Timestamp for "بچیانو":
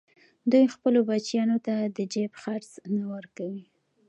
1.09-1.57